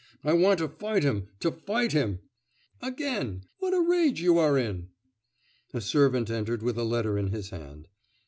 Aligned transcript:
'I 0.23 0.33
want 0.33 0.57
to 0.57 0.67
fight 0.67 1.03
him, 1.03 1.27
to 1.41 1.51
fight 1.51 1.91
him!...' 1.91 2.21
'Again! 2.81 3.43
What 3.59 3.75
a 3.75 3.81
rage 3.87 4.19
you 4.19 4.39
are 4.39 4.57
in!' 4.57 4.89
A 5.75 5.79
servant 5.79 6.31
entered 6.31 6.63
with 6.63 6.79
a 6.79 6.83
letter 6.83 7.19
in 7.19 7.27
his 7.27 7.51
hand. 7.51 7.87